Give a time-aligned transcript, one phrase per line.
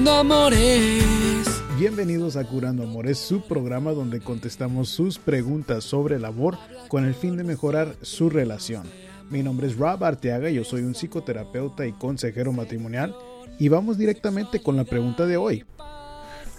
[0.00, 1.62] Curando Amores.
[1.78, 6.56] Bienvenidos a Curando Amores, su programa donde contestamos sus preguntas sobre el amor
[6.88, 8.84] con el fin de mejorar su relación.
[9.28, 13.14] Mi nombre es Rob Arteaga, yo soy un psicoterapeuta y consejero matrimonial
[13.58, 15.66] y vamos directamente con la pregunta de hoy.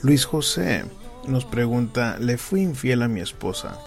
[0.03, 0.83] Luis José
[1.27, 3.79] nos pregunta, le fui infiel a mi esposa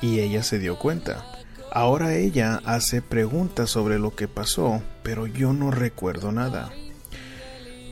[0.00, 1.22] y ella se dio cuenta.
[1.70, 6.72] Ahora ella hace preguntas sobre lo que pasó, pero yo no recuerdo nada.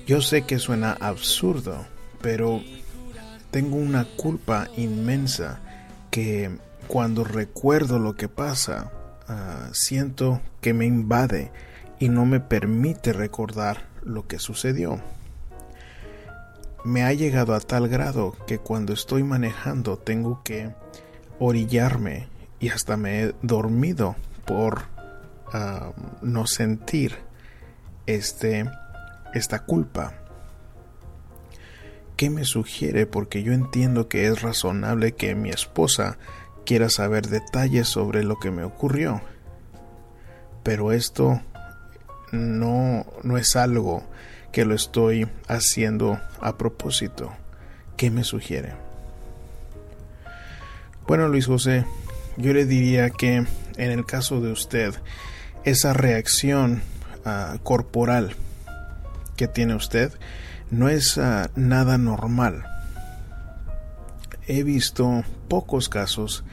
[0.07, 1.87] Yo sé que suena absurdo,
[2.21, 2.61] pero
[3.51, 5.61] tengo una culpa inmensa
[6.11, 6.51] que
[6.89, 8.91] cuando recuerdo lo que pasa,
[9.29, 11.53] uh, siento que me invade
[11.99, 15.01] y no me permite recordar lo que sucedió.
[16.85, 20.75] Me ha llegado a tal grado que cuando estoy manejando tengo que
[21.39, 22.29] orillarme
[22.59, 24.83] y hasta me he dormido por
[25.53, 25.93] uh,
[26.23, 27.17] no sentir
[28.07, 28.69] este
[29.35, 30.15] esta culpa.
[32.17, 33.07] ¿Qué me sugiere?
[33.07, 36.19] Porque yo entiendo que es razonable que mi esposa
[36.67, 39.23] quiera saber detalles sobre lo que me ocurrió.
[40.63, 41.41] Pero esto
[42.33, 44.03] no, no es algo
[44.53, 47.33] que lo estoy haciendo a propósito.
[47.97, 48.75] ¿Qué me sugiere?
[51.07, 51.87] Bueno, Luis José,
[52.37, 54.95] yo le diría que en el caso de usted,
[55.65, 56.83] esa reacción
[57.25, 58.37] uh, corporal
[59.41, 60.13] que tiene usted
[60.71, 62.63] no es uh, nada normal.
[64.47, 66.45] He visto pocos casos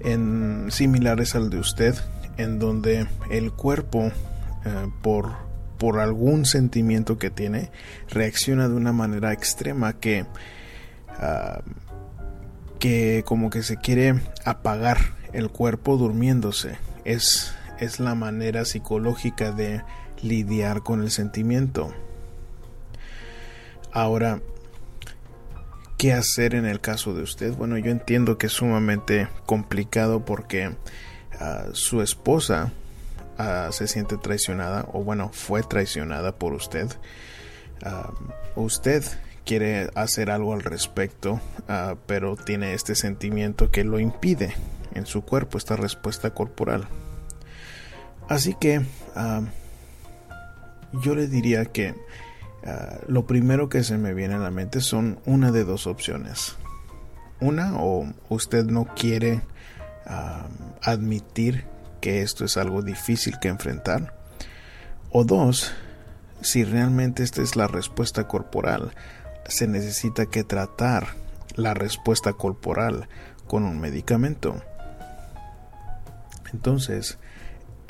[0.00, 1.94] en, similares al de usted
[2.36, 5.34] en donde el cuerpo uh, por,
[5.78, 7.70] por algún sentimiento que tiene
[8.10, 10.26] reacciona de una manera extrema que
[11.20, 11.62] uh,
[12.80, 14.98] que como que se quiere apagar
[15.32, 16.78] el cuerpo durmiéndose.
[17.04, 19.82] Es, es la manera psicológica de
[20.20, 21.94] lidiar con el sentimiento.
[23.94, 24.40] Ahora,
[25.96, 27.54] ¿qué hacer en el caso de usted?
[27.54, 32.72] Bueno, yo entiendo que es sumamente complicado porque uh, su esposa
[33.38, 36.88] uh, se siente traicionada, o bueno, fue traicionada por usted.
[37.86, 39.04] Uh, usted
[39.44, 41.40] quiere hacer algo al respecto,
[42.06, 44.54] pero tiene este sentimiento que lo impide
[44.94, 46.88] en su cuerpo, esta respuesta corporal.
[48.28, 48.80] Así que
[50.94, 51.94] yo le diría que
[52.64, 56.56] uh, lo primero que se me viene a la mente son una de dos opciones.
[57.40, 59.42] Una, o usted no quiere
[60.82, 61.64] admitir
[62.00, 64.14] que esto es algo difícil que enfrentar.
[65.10, 65.72] O dos,
[66.42, 68.92] si realmente esta es la respuesta corporal,
[69.48, 71.08] se necesita que tratar
[71.54, 73.08] la respuesta corporal
[73.46, 74.62] con un medicamento.
[76.52, 77.18] Entonces,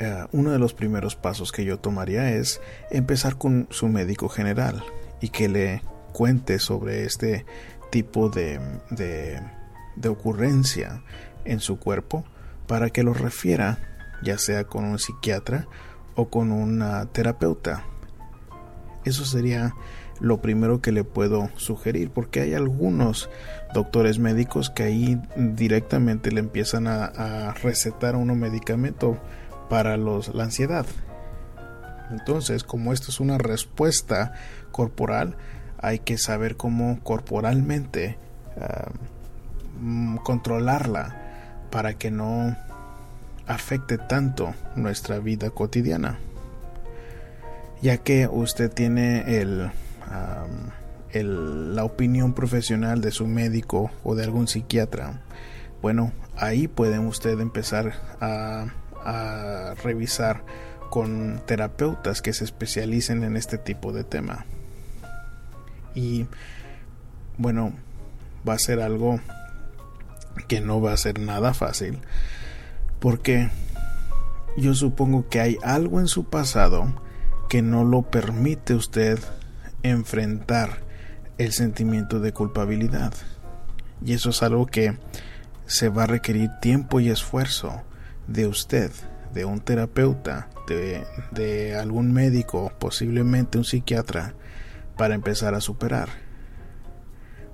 [0.01, 2.61] uh, uno de los primeros pasos que yo tomaría es
[2.91, 4.83] empezar con su médico general
[5.21, 5.81] y que le
[6.13, 7.45] cuente sobre este
[7.91, 9.41] tipo de, de,
[9.95, 11.03] de ocurrencia
[11.45, 12.25] en su cuerpo
[12.67, 13.79] para que lo refiera
[14.23, 15.67] ya sea con un psiquiatra
[16.15, 17.83] o con una terapeuta.
[19.03, 19.73] Eso sería
[20.19, 23.29] lo primero que le puedo sugerir, porque hay algunos
[23.73, 29.17] doctores médicos que ahí directamente le empiezan a, a recetar uno medicamento
[29.69, 30.85] para los, la ansiedad.
[32.11, 34.33] Entonces, como esto es una respuesta
[34.71, 35.35] corporal,
[35.77, 38.17] hay que saber cómo corporalmente
[38.57, 41.15] uh, controlarla
[41.71, 42.55] para que no
[43.47, 46.19] afecte tanto nuestra vida cotidiana.
[47.81, 49.71] Ya que usted tiene el
[51.11, 55.21] el, la opinión profesional de su médico o de algún psiquiatra,
[55.81, 58.67] bueno, ahí puede usted empezar a,
[59.05, 60.43] a revisar
[60.89, 64.45] con terapeutas que se especialicen en este tipo de tema.
[65.93, 66.27] Y
[67.37, 67.73] bueno,
[68.47, 69.19] va a ser algo
[70.47, 72.01] que no va a ser nada fácil
[72.99, 73.49] porque
[74.57, 77.01] yo supongo que hay algo en su pasado
[77.49, 79.19] que no lo permite usted
[79.83, 80.81] enfrentar
[81.37, 83.13] el sentimiento de culpabilidad.
[84.03, 84.97] Y eso es algo que
[85.65, 87.83] se va a requerir tiempo y esfuerzo
[88.27, 88.91] de usted,
[89.33, 94.33] de un terapeuta, de, de algún médico, posiblemente un psiquiatra,
[94.97, 96.09] para empezar a superar.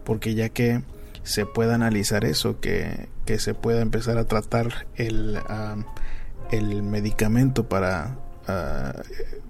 [0.03, 0.83] Porque ya que
[1.23, 5.39] se pueda analizar eso, que, que se pueda empezar a tratar el,
[6.51, 9.01] el medicamento para uh,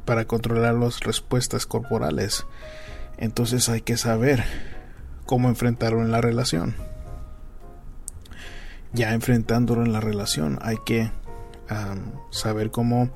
[0.06, 2.46] para controlar las respuestas corporales.
[3.18, 4.44] Entonces hay que saber
[5.26, 6.76] cómo enfrentarlo en la relación.
[8.94, 11.12] Ya enfrentándolo en la relación hay que
[12.32, 13.10] saber cómo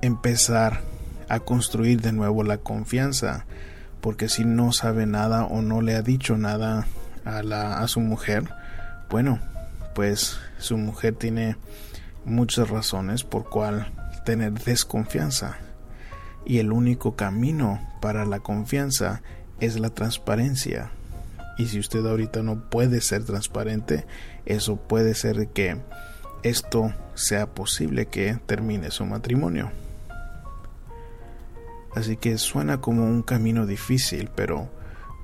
[0.00, 0.80] empezar
[1.28, 3.44] a construir de nuevo la confianza.
[4.00, 6.86] porque si no sabe nada o no le ha dicho nada
[7.24, 8.44] a, la, a su mujer,
[9.10, 9.38] bueno,
[9.94, 11.56] pues su mujer tiene
[12.24, 13.92] muchas razones por cual
[14.24, 15.58] tener desconfianza.
[16.46, 19.22] Y el único camino para la confianza
[19.60, 20.90] es la transparencia.
[21.60, 24.06] Y si usted ahorita no puede ser transparente,
[24.46, 25.76] eso puede ser que
[26.42, 29.70] esto sea posible que termine su matrimonio.
[31.94, 34.70] Así que suena como un camino difícil, pero,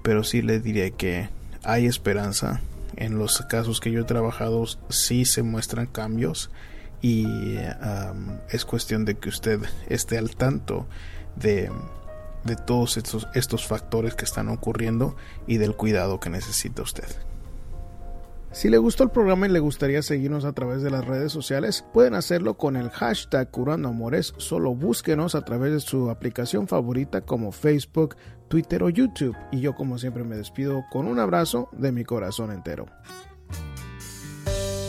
[0.02, 1.30] pero sí le diré que
[1.62, 2.60] hay esperanza.
[2.96, 6.50] En los casos que yo he trabajado sí se muestran cambios
[7.00, 7.56] y
[8.50, 10.86] es cuestión de que usted esté al tanto
[11.34, 11.70] de,
[12.46, 15.16] de todos estos, estos factores que están ocurriendo
[15.46, 17.08] y del cuidado que necesita usted.
[18.56, 21.84] Si le gustó el programa y le gustaría seguirnos a través de las redes sociales,
[21.93, 24.32] pueden hacerlo con el hashtag Curando Amores.
[24.38, 28.16] Solo búsquenos a través de su aplicación favorita como Facebook,
[28.48, 29.37] Twitter o YouTube.
[29.52, 32.87] Y yo como siempre me despido con un abrazo de mi corazón entero.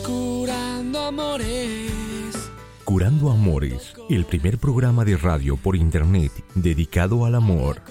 [0.06, 2.17] Curando Amores.
[2.98, 7.84] Curando Amores, el primer programa de radio por internet dedicado al amor.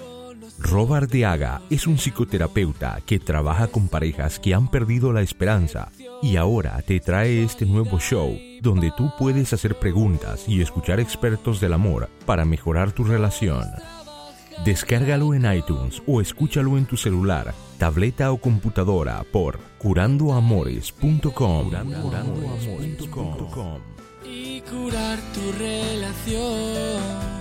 [0.59, 6.35] Robert Deaga es un psicoterapeuta que trabaja con parejas que han perdido la esperanza y
[6.35, 11.71] ahora te trae este nuevo show donde tú puedes hacer preguntas y escuchar expertos del
[11.71, 13.63] amor para mejorar tu relación.
[14.65, 21.71] Descárgalo en iTunes o escúchalo en tu celular, tableta o computadora por curandoamores.com.
[24.57, 27.36] Y curar tu relación.